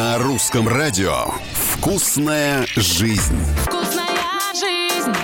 [0.00, 3.38] На русском радио «Вкусная жизнь».
[3.66, 4.08] Вкусная
[4.54, 5.14] жизнь.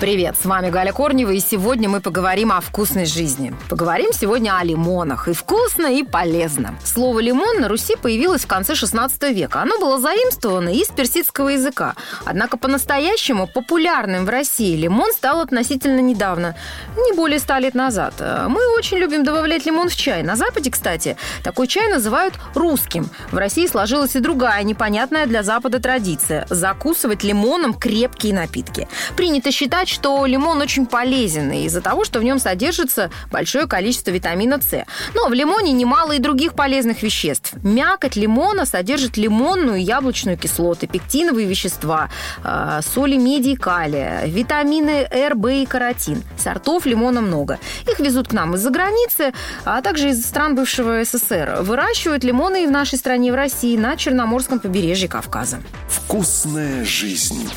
[0.00, 3.54] Привет, с вами Галя Корнева, и сегодня мы поговорим о вкусной жизни.
[3.68, 5.28] Поговорим сегодня о лимонах.
[5.28, 6.74] И вкусно, и полезно.
[6.82, 9.60] Слово «лимон» на Руси появилось в конце 16 века.
[9.60, 11.96] Оно было заимствовано из персидского языка.
[12.24, 16.56] Однако по-настоящему популярным в России лимон стал относительно недавно,
[16.96, 18.14] не более 100 лет назад.
[18.48, 20.22] Мы очень любим добавлять лимон в чай.
[20.22, 23.10] На Западе, кстати, такой чай называют русским.
[23.32, 28.88] В России сложилась и другая непонятная для Запада традиция– закусывать лимоном крепкие напитки.
[29.14, 34.60] Принято считать, что лимон очень полезен из-за того, что в нем содержится большое количество витамина
[34.60, 34.84] С.
[35.14, 37.54] Но в лимоне немало и других полезных веществ.
[37.62, 42.10] Мякоть лимона содержит лимонную и яблочную кислоты, пектиновые вещества,
[42.44, 46.22] э, соли меди и калия, витамины Р, В и каротин.
[46.38, 47.58] Сортов лимона много.
[47.90, 49.32] Их везут к нам из-за границы,
[49.64, 51.58] а также из стран бывшего СССР.
[51.62, 55.60] Выращивают лимоны и в нашей стране, в России, на Черноморском побережье Кавказа.
[55.88, 57.48] «Вкусная жизнь».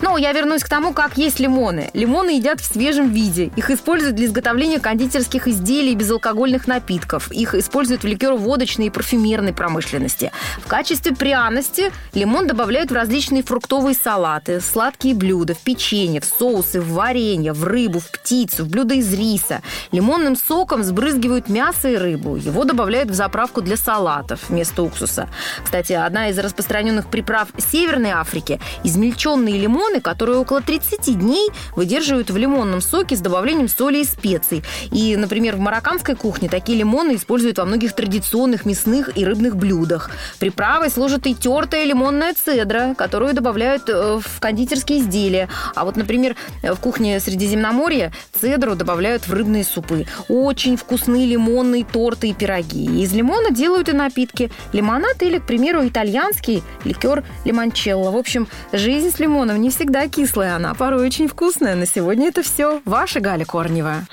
[0.00, 1.90] Но я вернусь к тому, как есть лимоны.
[1.94, 3.50] Лимоны едят в свежем виде.
[3.56, 7.30] Их используют для изготовления кондитерских изделий и безалкогольных напитков.
[7.32, 10.32] Их используют в ликероводочной и парфюмерной промышленности.
[10.64, 16.80] В качестве пряности лимон добавляют в различные фруктовые салаты, сладкие блюда, в печенье, в соусы,
[16.80, 19.62] в варенье, в рыбу, в птицу, в блюда из риса.
[19.92, 22.36] Лимонным соком сбрызгивают мясо и рыбу.
[22.36, 25.28] Его добавляют в заправку для салатов вместо уксуса.
[25.64, 32.36] Кстати, одна из распространенных приправ Северной Африки– измельченные лимоны, которые около 30 дней выдерживают в
[32.36, 34.62] лимонном соке с добавлением соли и специй.
[34.90, 40.10] И, например, в марокканской кухне такие лимоны используют во многих традиционных мясных и рыбных блюдах.
[40.38, 45.48] Приправой служит и тертая лимонная цедра, которую добавляют э, в кондитерские изделия.
[45.74, 50.06] А вот, например, в кухне Средиземноморья цедру добавляют в рыбные супы.
[50.28, 53.02] Очень вкусные лимонные торты и пироги.
[53.02, 54.50] Из лимона делают и напитки.
[54.72, 58.10] Лимонад или, к примеру, итальянский ликер лимончелло.
[58.10, 61.74] В общем, жизнь с лимоном всегда кислая, она порой очень вкусная.
[61.74, 62.80] На сегодня это все.
[62.84, 64.06] Ваша Галя Корнева.